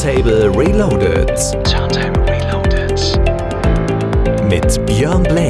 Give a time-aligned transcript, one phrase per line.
[0.00, 1.28] Turntable Reloaded.
[1.62, 2.98] Turntable Reloaded.
[4.48, 5.49] Mit Björn Blaine.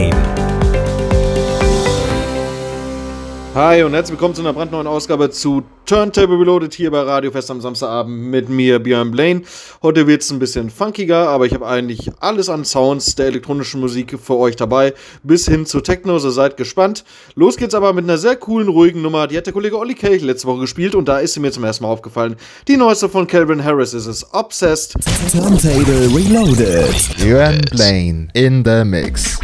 [3.60, 7.50] Hi und herzlich willkommen zu einer brandneuen Ausgabe zu Turntable Reloaded hier bei Radio Fest
[7.50, 9.42] am Samstagabend mit mir, Björn Blaine.
[9.82, 13.78] Heute wird es ein bisschen funkiger, aber ich habe eigentlich alles an Sounds der elektronischen
[13.78, 17.04] Musik für euch dabei, bis hin zu Techno, so seid gespannt.
[17.34, 20.22] Los geht's aber mit einer sehr coolen, ruhigen Nummer, die hat der Kollege Olli Kelch
[20.22, 22.36] letzte Woche gespielt und da ist sie mir zum ersten Mal aufgefallen.
[22.66, 24.94] Die neueste von Calvin Harris ist es, Obsessed.
[25.30, 26.94] Turntable Reloaded.
[27.18, 29.38] Björn Blaine in the mix.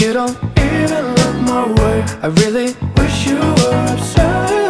[0.00, 2.02] You don't even look my way.
[2.22, 4.68] I really wish you were obsessed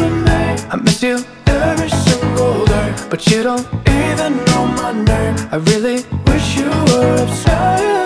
[0.00, 0.40] with me.
[0.70, 5.36] I miss you every single day, but you don't even know my name.
[5.52, 7.97] I really wish you were obsessed.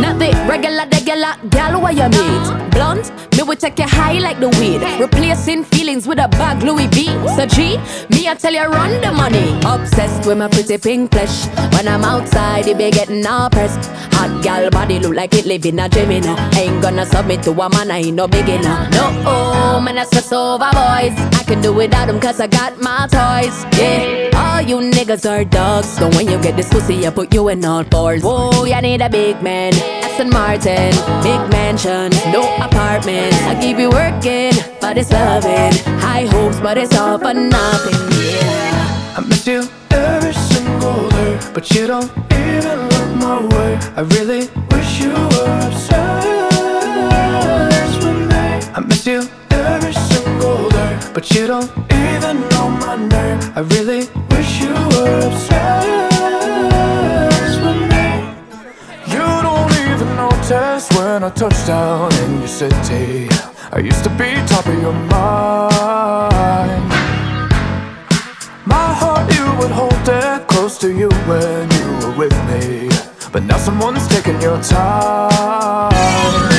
[0.00, 2.70] Not the regular, regular gal where you meet.
[2.70, 4.82] Blunt, me will take you high like the weed.
[5.00, 7.06] Replacing feelings with a bag Louis V.
[7.36, 7.78] So G,
[8.10, 9.58] me I tell you run the money.
[9.64, 11.46] Obsessed with my pretty pink flesh.
[11.74, 13.90] When I'm outside, it be getting all pressed.
[14.14, 16.34] Hot gal body look like it live in a Gemini.
[16.56, 18.88] Ain't gonna submit to a man, I ain't no beginner.
[18.90, 21.16] No, oh, man, I stress over boys.
[21.38, 23.64] I can do without them cause I got my toys.
[23.78, 25.88] Yeah, all you niggas are dogs.
[25.88, 28.22] So when you get this pussy, I put you in all fours.
[28.22, 29.72] Whoa, you need a big man.
[30.04, 33.34] Aston Martin, big mansion, no apartment.
[33.46, 35.72] I keep you working, but it's loving.
[36.00, 37.94] High hopes, but it's all for nothing.
[38.22, 39.16] Yeah.
[39.16, 43.78] I miss you every single day, but you don't even look my way.
[43.96, 46.24] I really wish you were obsessed
[48.04, 48.44] with me.
[48.74, 49.28] I miss you
[51.14, 53.38] but you don't even know my name.
[53.54, 56.20] I really wish you were obsessed
[57.62, 58.06] with me.
[59.14, 63.28] You don't even notice when I touch down in your city.
[63.70, 66.88] I used to be top of your mind.
[68.66, 72.88] My heart, you would hold it close to you when you were with me.
[73.32, 76.53] But now someone's taking your time.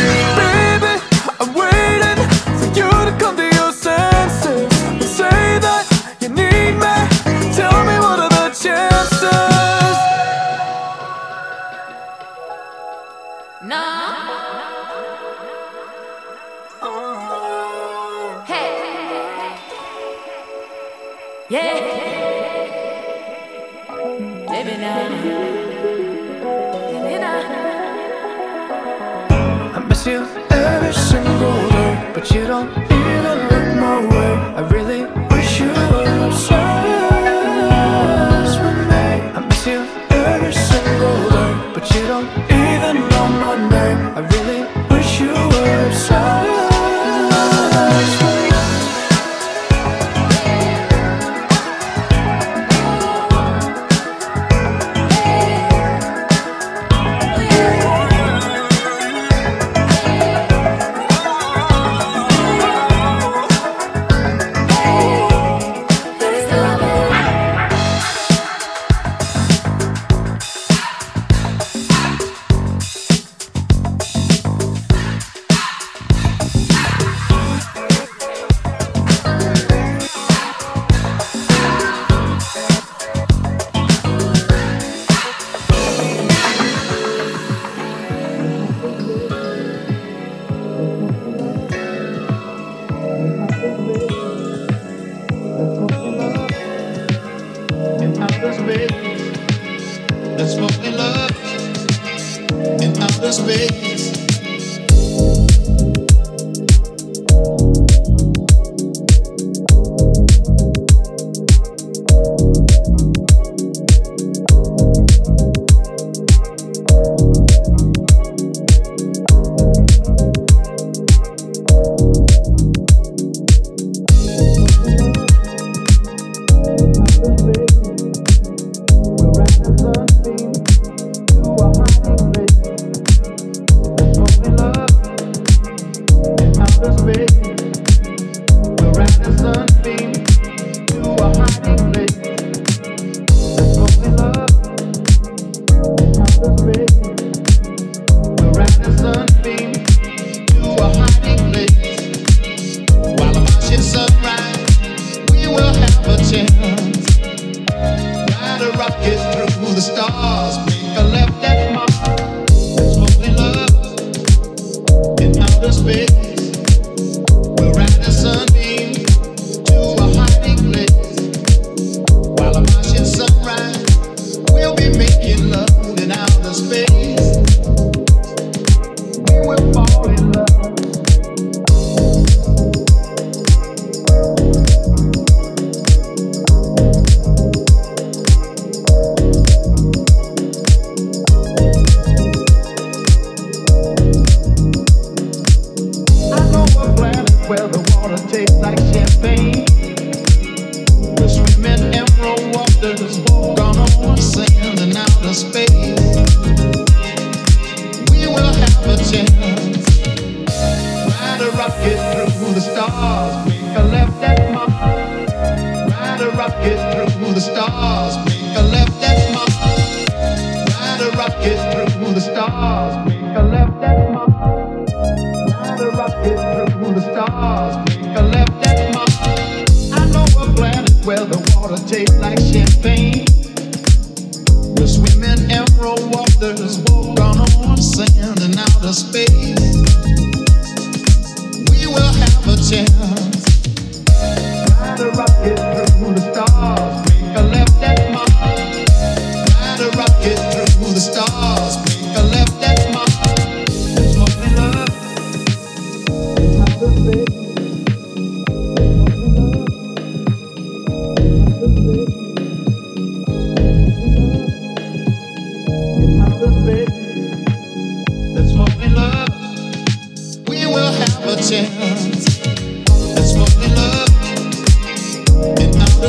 [32.31, 34.31] You don't even look my way.
[34.55, 35.04] I really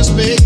[0.07, 0.46] space.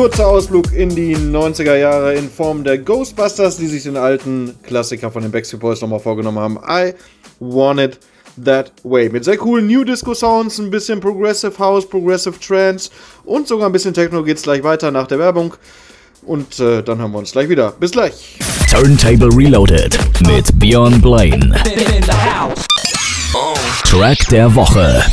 [0.00, 5.10] kurzer Ausflug in die 90er Jahre in Form der Ghostbusters, die sich den alten Klassiker
[5.10, 6.58] von den Backstreet Boys nochmal vorgenommen haben.
[6.66, 6.94] I
[7.38, 7.98] Want It
[8.42, 9.10] That Way.
[9.10, 12.88] Mit sehr coolen New Disco Sounds, ein bisschen Progressive House, Progressive Trance
[13.26, 15.52] und sogar ein bisschen Techno geht's gleich weiter nach der Werbung.
[16.22, 17.72] Und äh, dann haben wir uns gleich wieder.
[17.72, 18.38] Bis gleich.
[18.70, 21.54] Turntable Reloaded mit Björn Blaine.
[23.34, 23.54] Oh.
[23.84, 25.04] Track der Woche.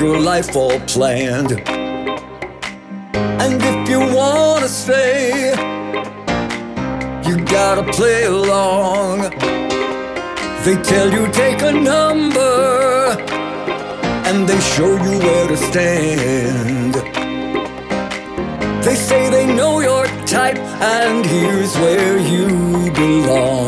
[0.00, 1.52] your life all planned.
[3.44, 5.50] And if you wanna stay,
[7.26, 9.20] you gotta play along.
[10.64, 13.16] They tell you take a number,
[14.26, 16.94] and they show you where to stand.
[18.84, 20.58] They say they know your type,
[20.98, 22.48] and here's where you
[22.92, 23.65] belong.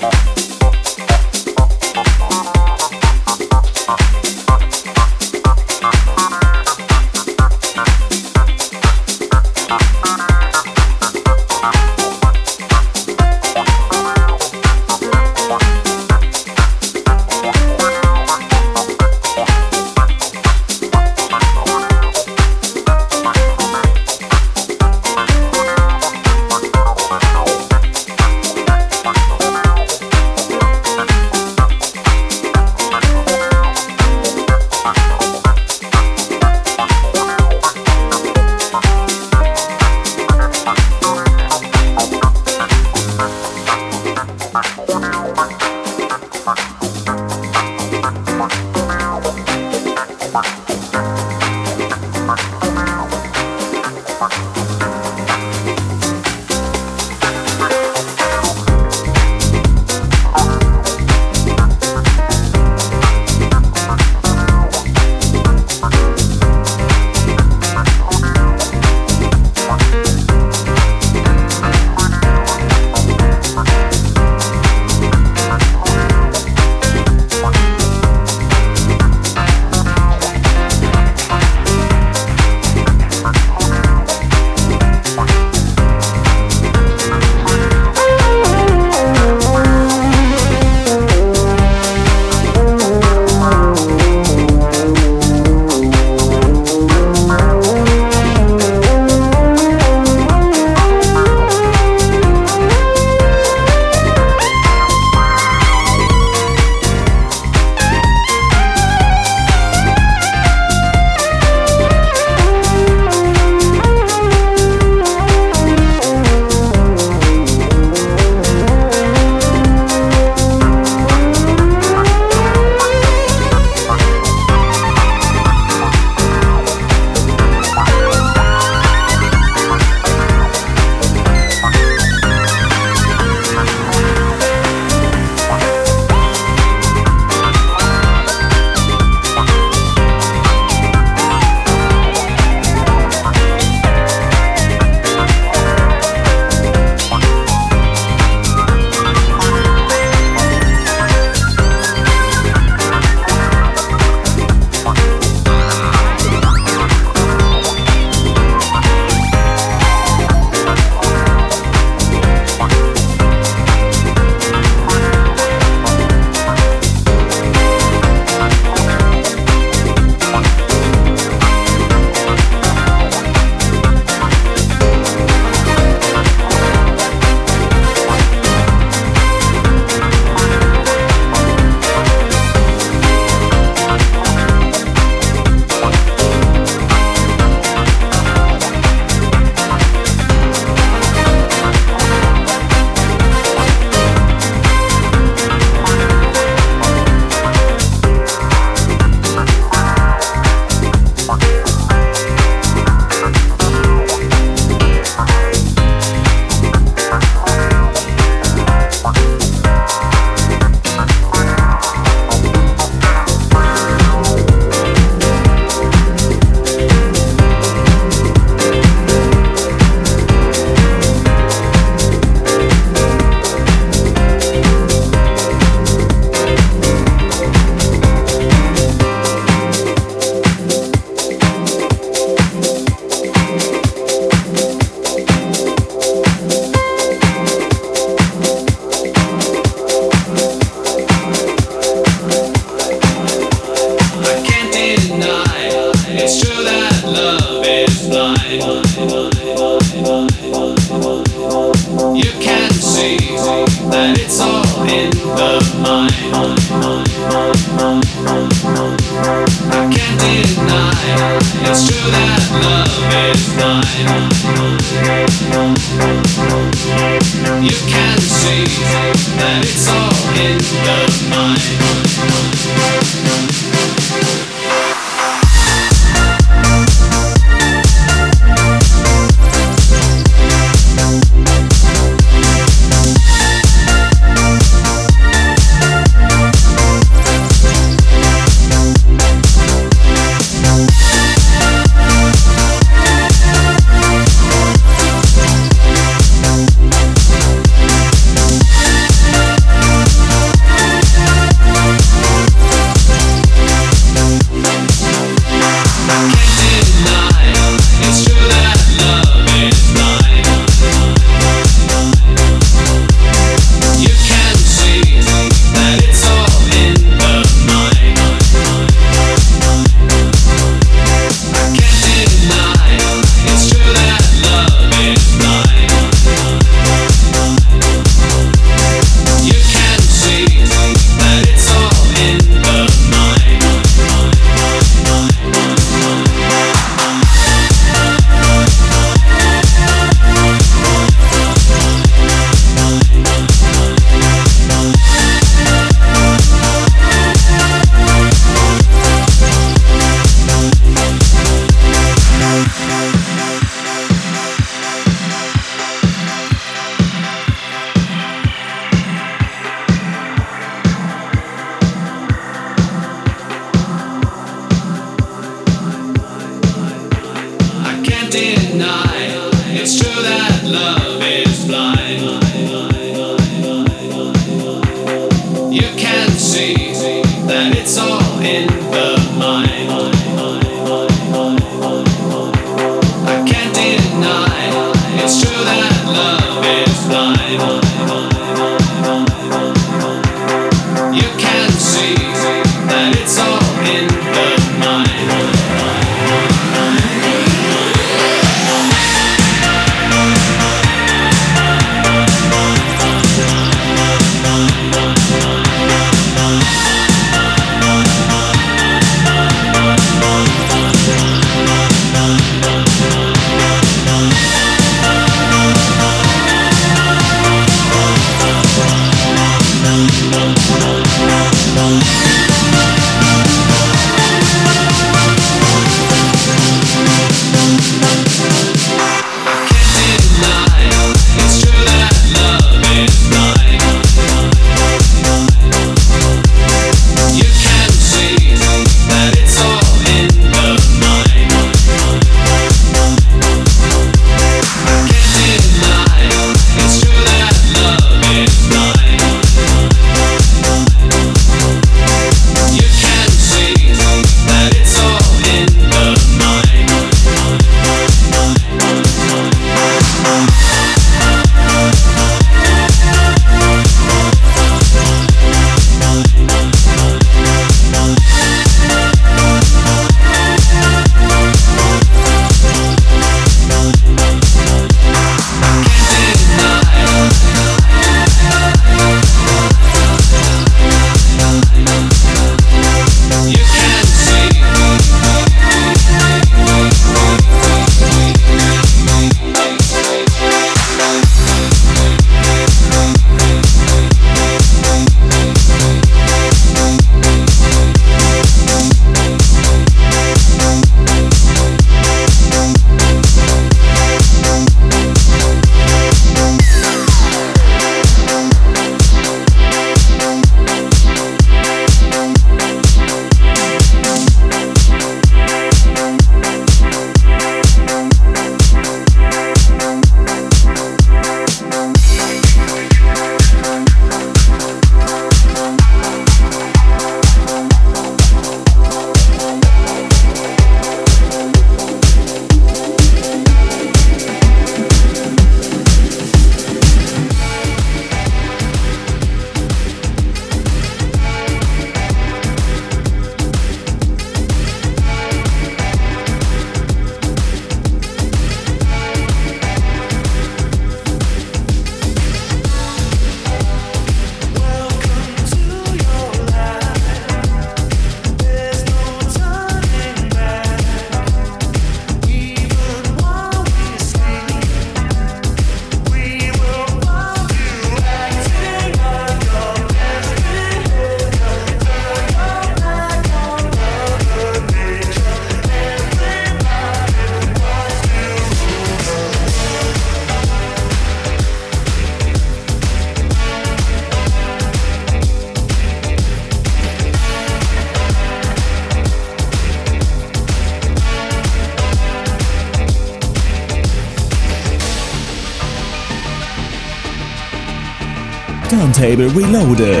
[599.04, 600.00] Turntable Reloaded.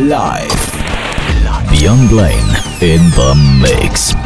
[0.00, 0.50] Live.
[1.70, 4.25] Beyond Blaine in the mix.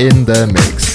[0.00, 0.89] In the mix.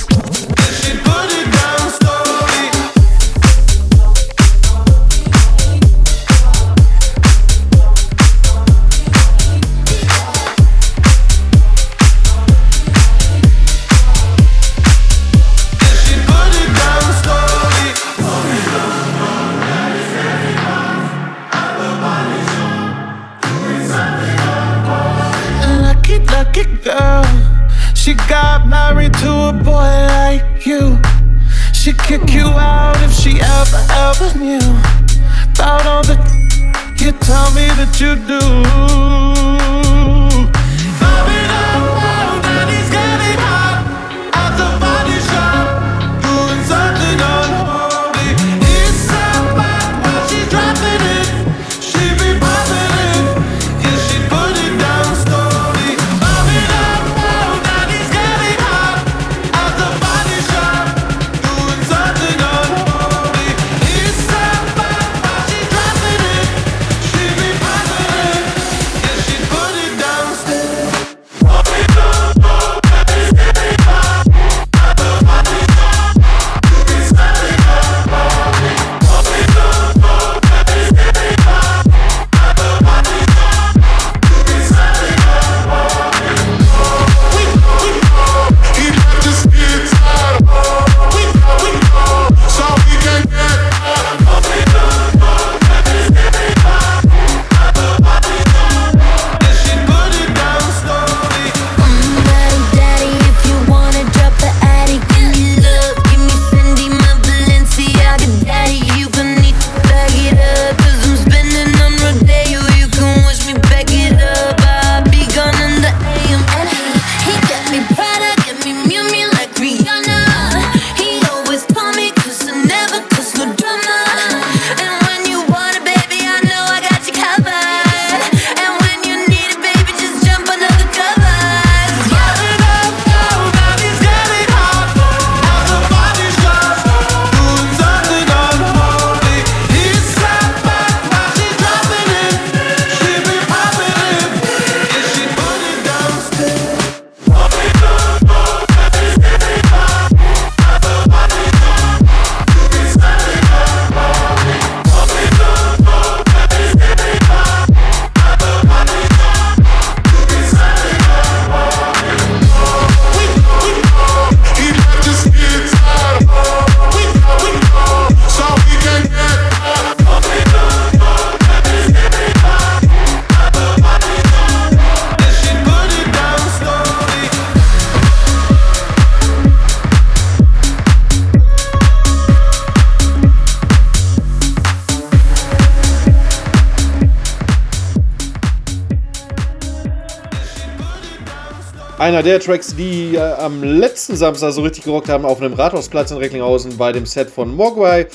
[192.25, 196.17] Der Tracks, die äh, am letzten Samstag so richtig gerockt haben auf einem Rathausplatz in
[196.17, 198.07] Recklinghausen bei dem Set von Mogwai.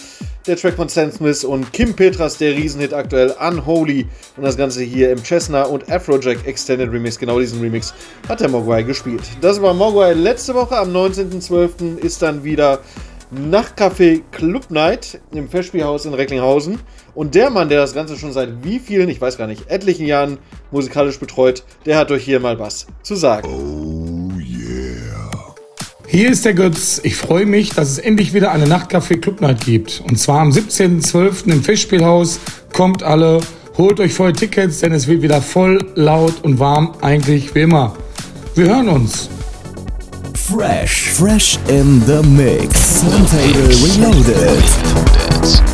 [0.49, 4.09] Der Track von Stan Smith und Kim Petras, der Riesenhit aktuell Unholy.
[4.37, 7.21] Und das Ganze hier im Chesna und Afrojack Extended Remix.
[7.21, 7.95] Genau diesen Remix
[8.29, 9.23] hat der Mogwai gespielt.
[9.43, 10.77] Das war Mogwai letzte Woche.
[10.77, 11.99] Am 19.12.
[11.99, 12.81] ist dann wieder
[13.31, 16.81] Nachtcafé Club Night im Festspielhaus in Recklinghausen.
[17.15, 20.07] Und der Mann, der das Ganze schon seit wie vielen, ich weiß gar nicht, etlichen
[20.07, 20.39] Jahren
[20.73, 24.00] musikalisch betreut, der hat euch hier mal was zu sagen.
[26.13, 27.01] Hier ist der Götz.
[27.05, 30.03] Ich freue mich, dass es endlich wieder eine Nachtcafé Club Night gibt.
[30.09, 31.53] Und zwar am 17.12.
[31.53, 32.41] im Festspielhaus.
[32.73, 33.39] Kommt alle,
[33.79, 37.95] holt euch voll Tickets, denn es wird wieder voll, laut und warm, eigentlich wie immer.
[38.57, 39.31] Wir hören uns.
[40.35, 41.13] Fresh.
[41.13, 43.03] Fresh in the Mix.
[43.03, 45.70] Turntable Reloaded.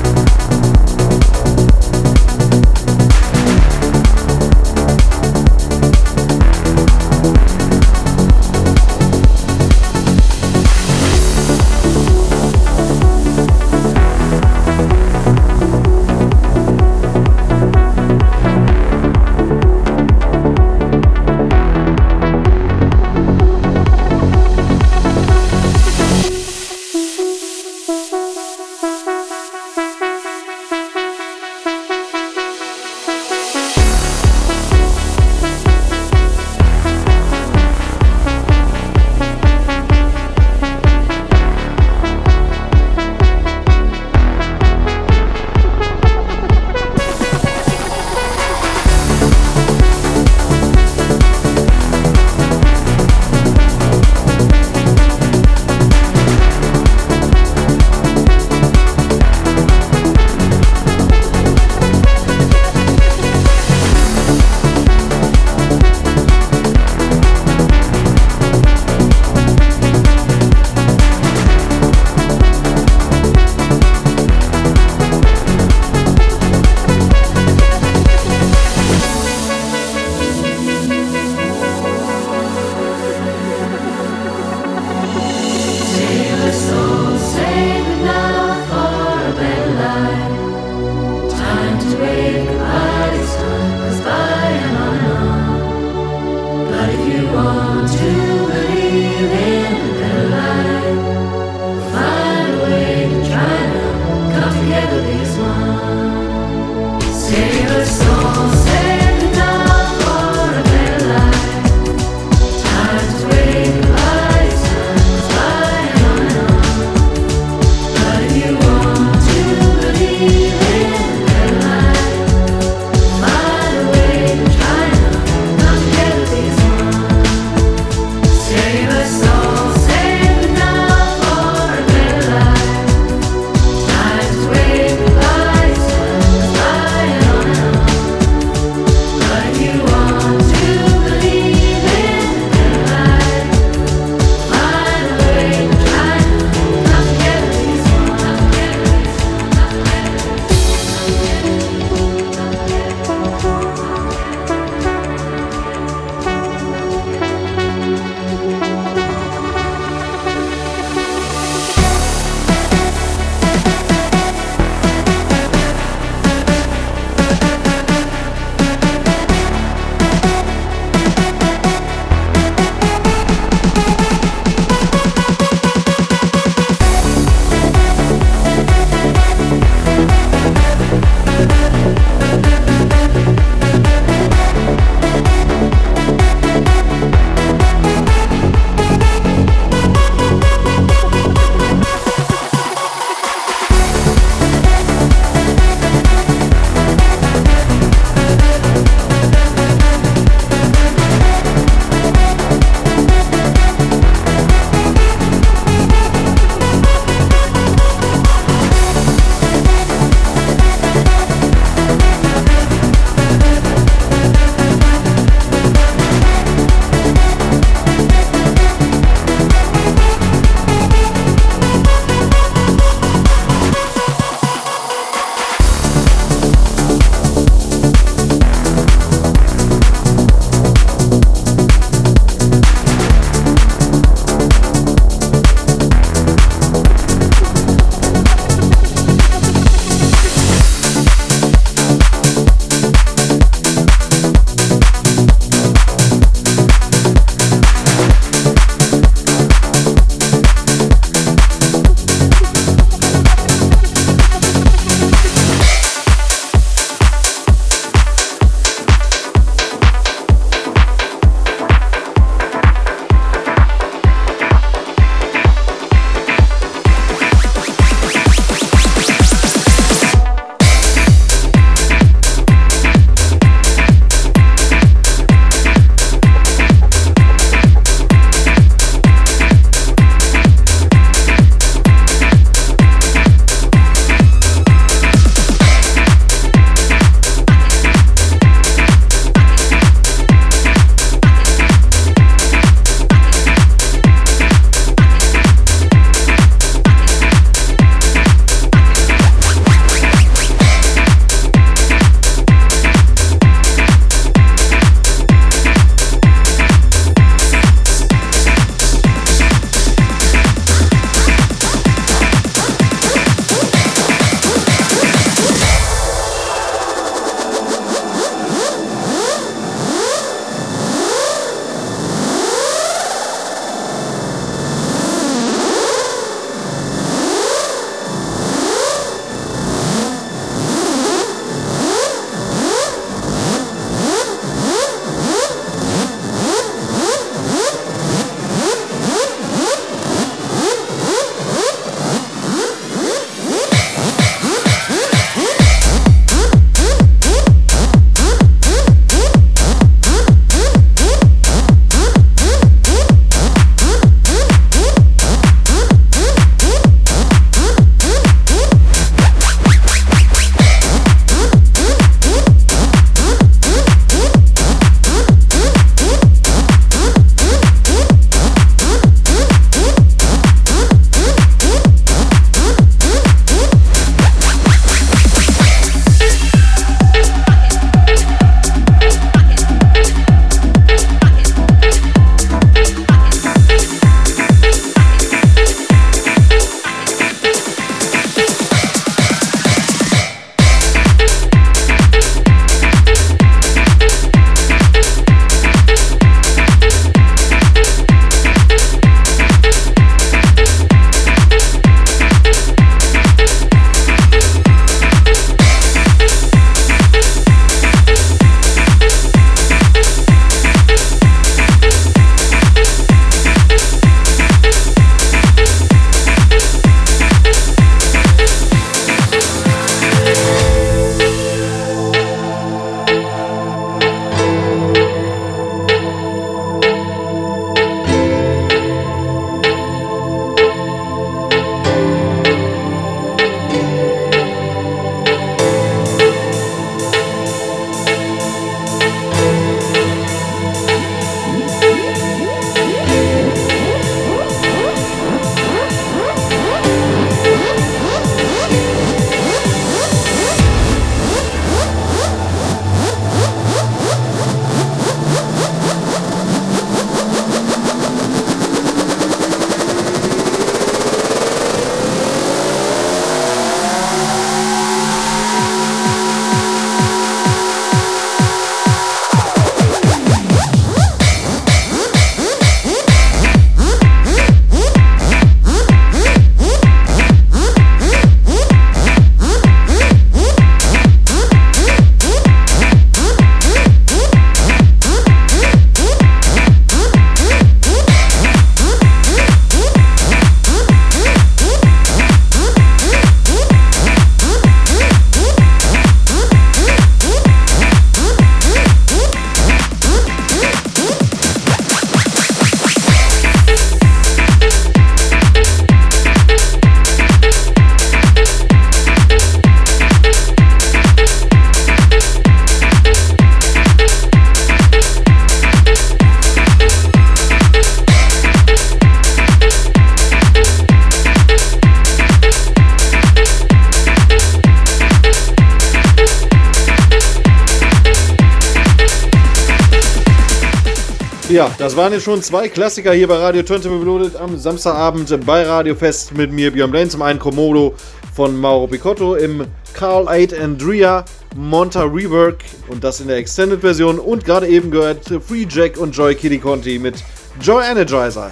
[531.56, 535.66] Ja, das waren jetzt schon zwei Klassiker hier bei Radio Turntable Reloaded am Samstagabend bei
[535.66, 537.08] Radio Fest mit mir, Björn Blaine.
[537.08, 537.94] Zum einen Komodo
[538.34, 541.24] von Mauro Picotto im Carl 8 Andrea
[541.56, 546.34] Monta Rework und das in der Extended-Version und gerade eben gehört Free Jack und Joy
[546.34, 547.24] Kitty Conti mit
[547.62, 548.50] Joy Energizer.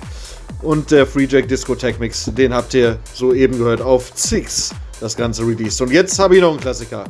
[0.62, 5.42] Und der Free Jack Discotheque Mix, den habt ihr soeben gehört auf Six, das Ganze
[5.46, 5.82] released.
[5.82, 7.05] Und jetzt habe ich noch einen Klassiker.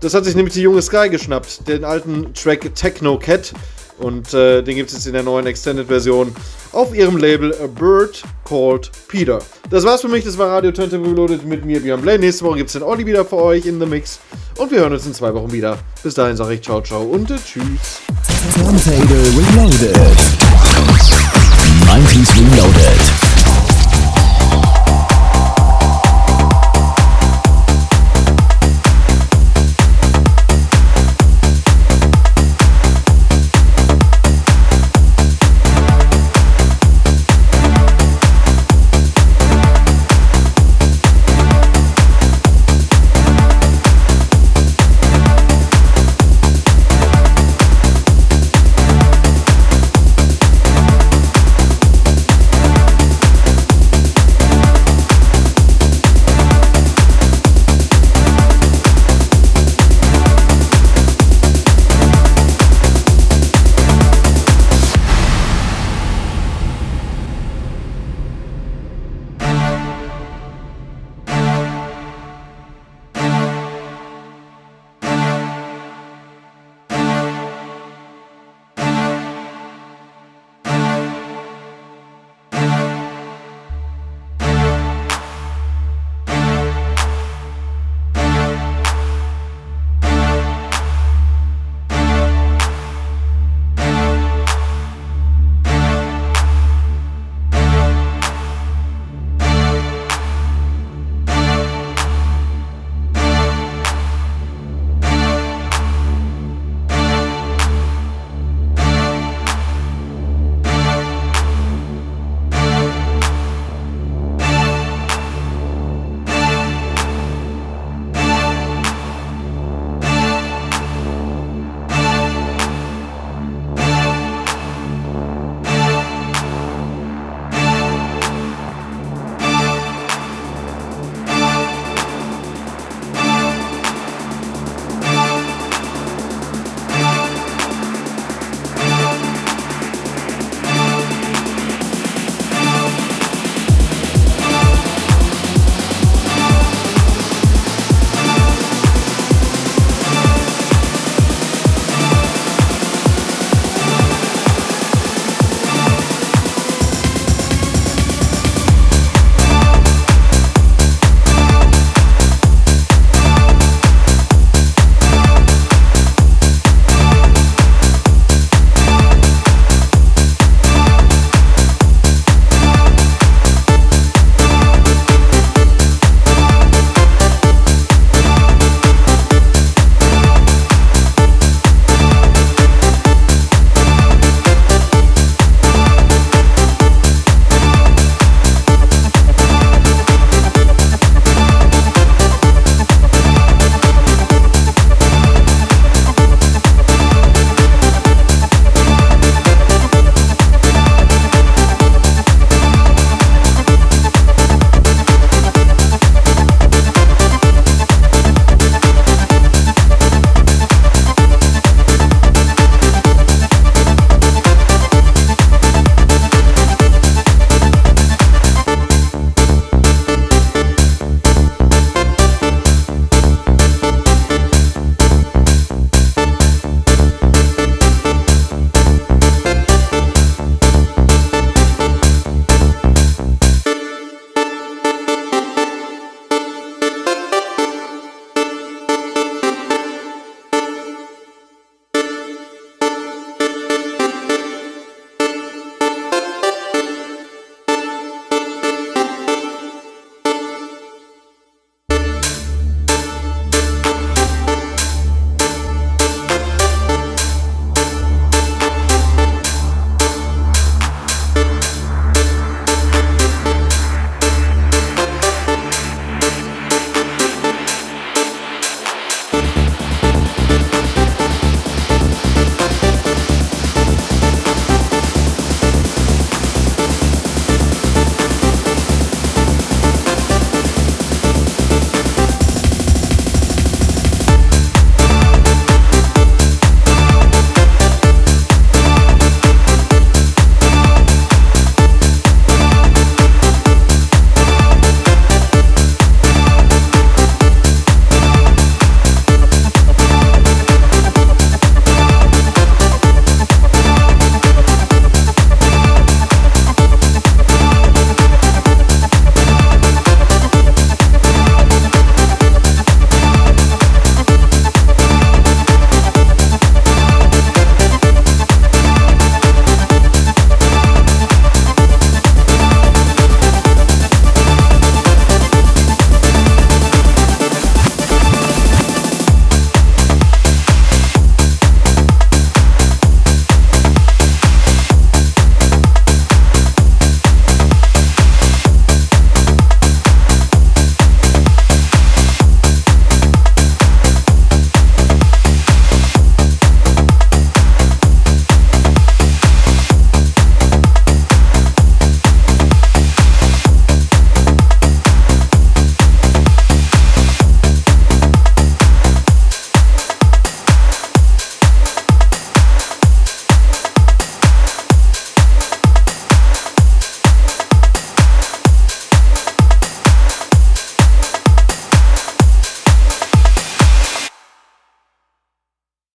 [0.00, 3.54] Das hat sich nämlich die junge Sky geschnappt, den alten Track Techno Cat.
[4.02, 6.34] Und äh, den gibt es jetzt in der neuen Extended-Version
[6.72, 9.38] auf ihrem Label A Bird Called Peter.
[9.70, 12.18] Das war's für mich, das war Radio Turntable Reloaded mit mir, Björn Blaine.
[12.18, 14.18] Nächste Woche gibt es den Olli wieder für euch in The Mix.
[14.58, 15.78] Und wir hören uns in zwei Wochen wieder.
[16.02, 18.00] Bis dahin sage ich ciao, ciao und äh, tschüss.
[18.54, 19.96] Turntable Reloaded.
[21.86, 23.21] 90s Reloaded.